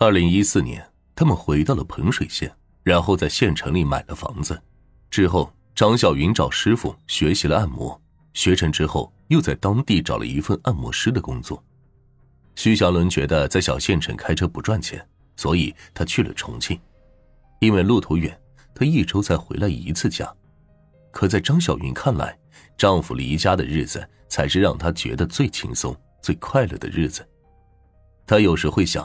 [0.00, 2.48] 二零一四年，他们回到了彭水县，
[2.84, 4.56] 然后在县城里买了房子。
[5.10, 8.00] 之后，张小云找师傅学习了按摩，
[8.32, 11.60] 学成之后，又在当地找了一份按摩师的工作。
[12.54, 16.78] 徐祥伦觉得在小县城开车不赚钱，所以他去了重庆。
[17.58, 18.40] 因为路途远，
[18.76, 20.32] 他一周才回来一次家。
[21.10, 22.38] 可在张小云看来，
[22.76, 25.92] 丈夫离家的日子才是让她觉得最轻松、
[26.22, 27.28] 最快乐的日子。
[28.24, 29.04] 她有时会想。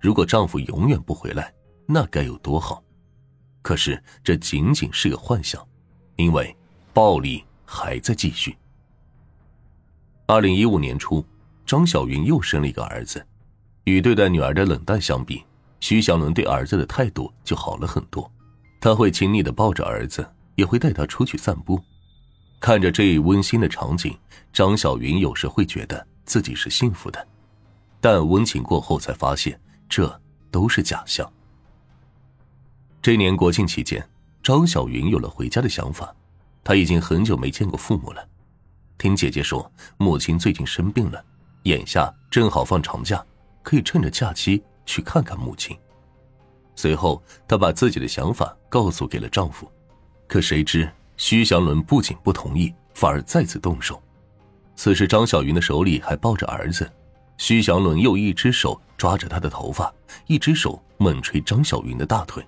[0.00, 1.52] 如果丈夫永远不回来，
[1.86, 2.82] 那该有多好！
[3.62, 5.66] 可是这仅仅是个幻想，
[6.16, 6.54] 因为
[6.92, 8.56] 暴力还在继续。
[10.26, 11.24] 二零一五年初，
[11.66, 13.26] 张小云又生了一个儿子，
[13.84, 15.44] 与对待女儿的冷淡相比，
[15.80, 18.30] 徐祥伦对儿子的态度就好了很多。
[18.80, 21.82] 他会亲昵的抱着儿子，也会带他出去散步。
[22.60, 24.14] 看着这一温馨的场景，
[24.52, 27.26] 张小云有时会觉得自己是幸福的，
[28.00, 29.58] 但温情过后才发现。
[29.88, 30.20] 这
[30.50, 31.30] 都是假象。
[33.02, 34.06] 这年国庆期间，
[34.42, 36.14] 张小云有了回家的想法。
[36.62, 38.26] 她已经很久没见过父母了。
[38.96, 41.22] 听姐姐说，母亲最近生病了，
[41.64, 43.22] 眼下正好放长假，
[43.62, 45.76] 可以趁着假期去看看母亲。
[46.74, 49.70] 随后，她把自己的想法告诉给了丈夫。
[50.26, 54.02] 可谁知，徐祥伦不仅不同意，反而再次动手。
[54.74, 56.90] 此时，张小云的手里还抱着儿子。
[57.36, 59.92] 徐祥伦又一只手抓着她的头发，
[60.26, 62.44] 一只手猛捶张小云的大腿。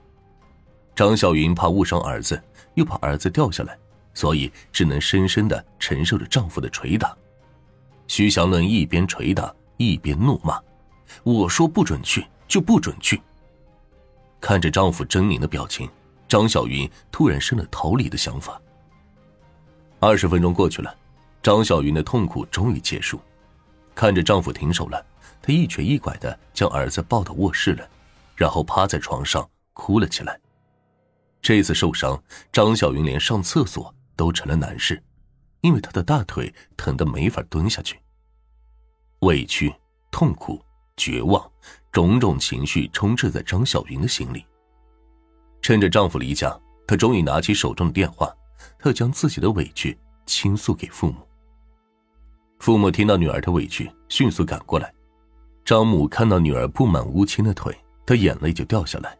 [0.95, 2.43] 张小云怕误伤儿子，
[2.75, 3.77] 又怕儿子掉下来，
[4.15, 7.15] 所以只能深深的承受着丈夫的捶打。
[8.06, 10.59] 徐祥伦一边捶打，一边怒骂
[11.25, 13.21] ：“我说不准去，就不准去。”
[14.41, 15.91] 看着丈夫狰狞的表情，
[16.28, 18.61] 张小云突然生了逃离的想法。
[19.98, 20.95] 二十分钟过去了，
[21.43, 23.21] 张小云的痛苦终于结束。
[23.97, 25.05] 看着丈夫停手了，
[25.41, 27.89] 她一瘸一拐的将儿子抱到卧室了，
[28.37, 30.39] 然后趴在床上哭了起来。
[31.41, 35.03] 这次受伤，张小云连上厕所都成了难事，
[35.62, 37.99] 因为她的大腿疼得没法蹲下去。
[39.21, 39.75] 委屈、
[40.11, 40.62] 痛苦、
[40.99, 41.51] 绝望，
[41.91, 44.45] 种种情绪充斥在张小云的心里。
[45.62, 46.55] 趁着丈夫离家，
[46.87, 48.31] 她终于拿起手中的电话，
[48.79, 51.25] 她将自己的委屈倾诉给父母。
[52.59, 54.93] 父母听到女儿的委屈，迅速赶过来。
[55.65, 59.17] 张母看到女儿布满乌青的腿，她眼泪就掉下来。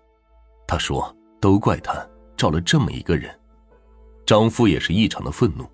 [0.67, 2.05] 她说：“都怪他
[2.37, 3.33] 找了这么一个人。”
[4.27, 5.65] 张父也是异常的愤怒，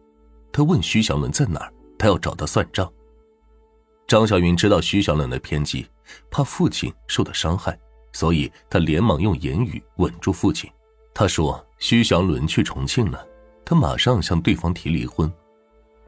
[0.52, 2.90] 他问徐祥伦在哪儿，他要找他算账。
[4.06, 5.86] 张小云知道徐祥伦的偏激，
[6.30, 7.78] 怕父亲受到伤害，
[8.12, 10.70] 所以他连忙用言语稳住父亲。
[11.14, 13.26] 他说：“徐祥伦去重庆了，
[13.64, 15.32] 他马上向对方提离婚。”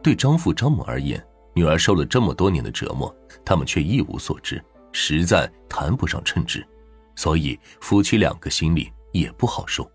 [0.02, 1.24] 对张父张母而言。
[1.54, 6.66] 女儿受了这么多年的折磨，他们却一无所知，实在谈不上称职，
[7.14, 9.88] 所以夫妻两个心里也不好受。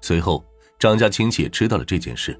[0.00, 0.44] 随后，
[0.78, 2.38] 张家亲戚也知道了这件事，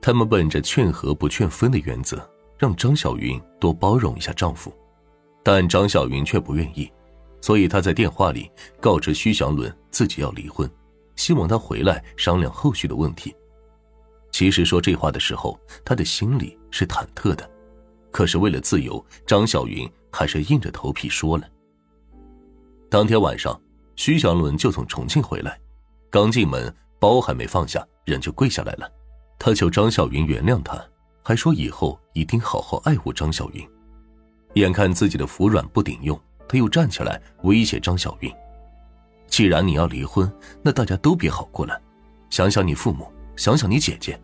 [0.00, 2.28] 他们本着劝和不劝分的原则，
[2.58, 4.70] 让张小云多包容一下丈夫，
[5.42, 6.92] 但张小云却不愿意，
[7.40, 10.70] 所以她在电话里告知徐祥伦自己要离婚，
[11.16, 13.34] 希望他回来商量后续的问题。
[14.30, 17.48] 其实说这话的时候，她的心里是忐忑的，
[18.10, 21.48] 可是为了自由，张小云还是硬着头皮说了。
[22.90, 23.60] 当天晚上，
[23.96, 25.58] 徐祥伦就从重庆回来，
[26.10, 28.90] 刚进门，包还没放下，人就跪下来了。
[29.38, 30.82] 他求张小云原谅他，
[31.22, 33.68] 还说以后一定好好爱护张小云。
[34.54, 36.18] 眼看自己的服软不顶用，
[36.48, 38.32] 他又站起来威胁张小云
[39.28, 41.80] ：“既然你要离婚，那大家都别好过了，
[42.30, 44.20] 想想你父母。”想想你姐姐，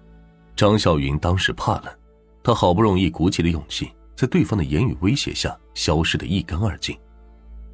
[0.56, 1.96] 张小云当时怕了，
[2.42, 6.98] 她好不容易鼓起了勇气，在对方的言语威胁下消失的一干二净。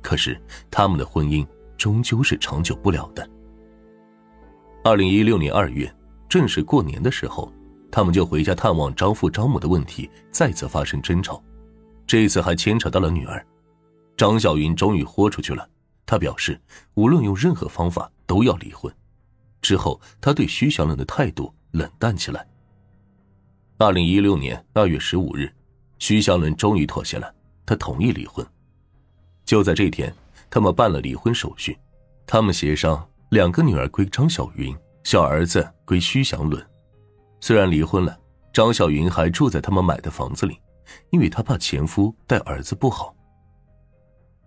[0.03, 0.39] 可是
[0.71, 1.47] 他们的婚姻
[1.79, 3.27] 终究是长久不了的。
[4.84, 5.91] 二零一六年二月，
[6.29, 7.50] 正是过年的时候，
[7.91, 11.43] 他们就回家探望张父张母的问题再次发生争吵，
[12.06, 13.43] 这一次还牵扯到了女儿。
[14.15, 15.67] 张小云终于豁出去了，
[16.05, 16.61] 她表示
[16.97, 18.94] 无论用任何方法都要离婚。
[19.61, 22.47] 之后，他对徐祥伦的态度冷淡起来。
[23.79, 25.51] 二零一六年二月十五日，
[25.99, 27.35] 徐祥伦终于妥协了，
[27.65, 28.47] 他同意离婚。
[29.45, 30.15] 就在这天，
[30.49, 31.79] 他们办了离婚手续，
[32.27, 36.65] 他们协商两个女儿归张小云，小儿子归徐祥伦。
[37.41, 38.19] 虽然离婚了，
[38.53, 40.59] 张小云还住在他们买的房子里，
[41.11, 43.15] 因为她怕前夫待儿子不好。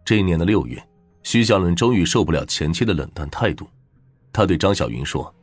[0.06, 0.82] 这一年的六月，
[1.24, 3.68] 徐祥伦终于受不了前妻的冷淡态度。
[4.34, 5.34] 他对张小云说：“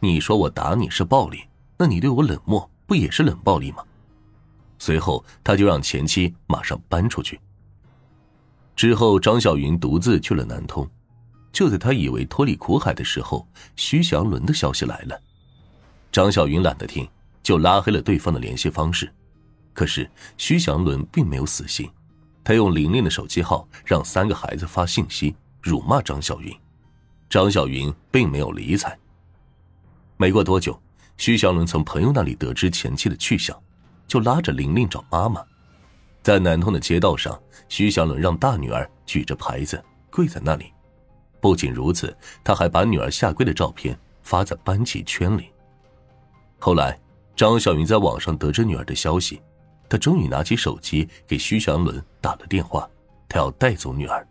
[0.00, 1.42] 你说我打你是暴力，
[1.76, 3.82] 那你对我冷漠不也是冷暴力吗？”
[4.78, 7.40] 随后，他就让前妻马上搬出去。
[8.76, 10.88] 之后，张小云独自去了南通。
[11.50, 15.18] 就在他以为脱离苦海的时候，徐祥伦的消息来了。
[16.12, 17.08] 张小云懒得听，
[17.42, 19.10] 就拉黑了对方的联系方式。
[19.72, 21.90] 可是徐祥伦并没有死心，
[22.44, 26.54] 他用玲玲的手机号让三个孩子发信息辱骂张小云。
[27.28, 28.96] 张小云并没有理睬。
[30.16, 30.78] 没过多久，
[31.16, 33.56] 徐祥伦从朋友那里得知前妻的去向，
[34.06, 35.44] 就拉着玲玲找妈妈。
[36.22, 37.38] 在南通的街道上，
[37.68, 40.72] 徐祥伦让大女儿举着牌子跪在那里。
[41.40, 45.50] 不仅如此，他还把女儿下跪的照片发在班级圈里。
[46.58, 46.98] 后来，
[47.36, 49.40] 张小云在网上得知女儿的消息，
[49.88, 52.88] 她终于拿起手机给徐祥伦打了电话，
[53.28, 54.26] 他要带走女儿。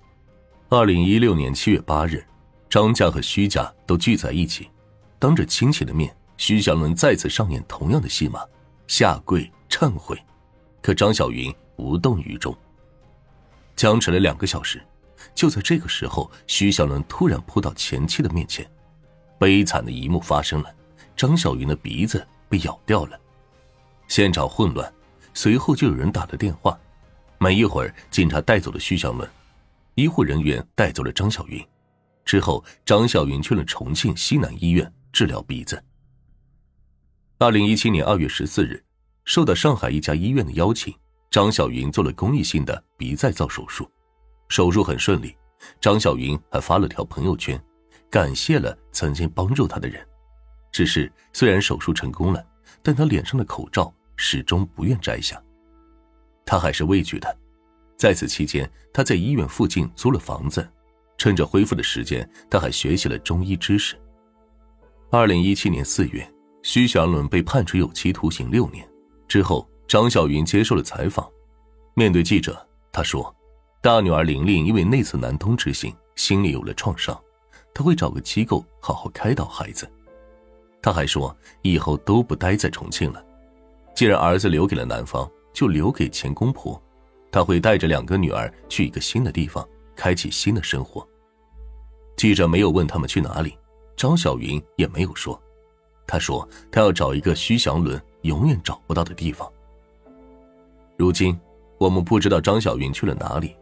[0.70, 2.26] 二零一六年七月八日，
[2.76, 4.70] 张家和徐家都聚在一起，
[5.18, 8.42] 当着亲戚的面，徐祥伦再次上演同样的戏码，
[8.86, 10.22] 下跪忏悔，
[10.82, 12.54] 可张小云无动于衷。
[13.78, 14.86] 僵持了两个小时。
[15.34, 18.70] 就在这个时候，徐小伦突然扑到前妻的面前，
[19.40, 20.70] 悲惨的一幕发生了：
[21.16, 23.18] 张小云的鼻子被咬掉了。
[24.10, 24.94] 现场混乱，
[25.34, 26.78] 随后就有人打了电话。
[27.38, 29.26] 没一会儿，警察带走了徐小伦，
[29.94, 31.66] 医护人员带走了张小云。
[32.26, 35.82] 之后，张小云去了重庆西南医院治疗鼻子。
[37.38, 38.84] 二零一七年二月十四日，
[39.24, 40.94] 受到上海一家医院的邀请，
[41.30, 43.90] 张小云做了公益性的鼻再造手术。
[44.50, 45.36] 手术很顺利，
[45.80, 47.62] 张小云还发了条朋友圈，
[48.10, 50.06] 感谢了曾经帮助她的人。
[50.72, 52.44] 只是虽然手术成功了，
[52.82, 55.42] 但她脸上的口罩始终不愿摘下。
[56.46, 57.38] 她还是畏惧的。
[57.98, 60.68] 在此期间，她在医院附近租了房子，
[61.18, 63.96] 趁着恢复的时间，他还学习了中医知识。
[65.12, 66.28] 二零一七年四月，
[66.64, 68.88] 徐祥伦被判处有期徒刑六年。
[69.28, 71.30] 之后，张小云接受了采访，
[71.94, 73.34] 面对记者，她说。
[73.82, 77.16] 大女儿玲玲因为那次南通之行，心里有了创伤，
[77.72, 79.88] 她会找个机构好好开导孩子。
[80.82, 83.24] 他还说，以后都不待在重庆了，
[83.96, 86.82] 既然儿子留给了南方，就留给前公婆。
[87.32, 91.08] 她会带着两个女儿去一个新的地方，开启新的生活。
[92.18, 93.58] 记者没有问他们去哪里，
[93.96, 95.42] 张小云也没有说。
[96.08, 99.52] 他说，他要找一个徐祥伦永远找不到的地方。
[100.98, 101.38] 如今，
[101.78, 103.56] 我们不知道张小云去了哪里。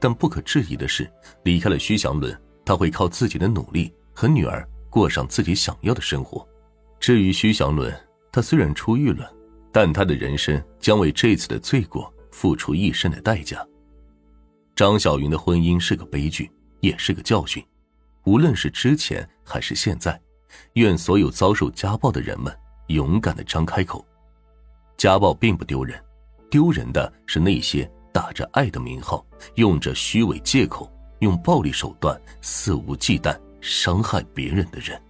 [0.00, 1.10] 但不可置疑的是，
[1.42, 6.46] 离开了徐祥伦，他会靠自己的努力和女儿过上自己想要的生活。
[7.00, 7.92] 至于徐祥伦，
[8.30, 9.28] 他虽然出狱了，
[9.72, 13.66] 但他的人生将为这次的罪过付出一生的代价。
[14.78, 16.48] 张小云的婚姻是个悲剧，
[16.78, 17.60] 也是个教训。
[18.22, 20.16] 无论是之前还是现在，
[20.74, 24.06] 愿所有遭受家暴的人们勇敢的张开口。
[24.96, 26.00] 家暴并不丢人，
[26.48, 27.90] 丢人的是那些。
[28.12, 29.26] 打着爱的名号，
[29.56, 30.88] 用着虚伪借口，
[31.18, 35.00] 用暴力手段肆无忌惮伤害别人的人。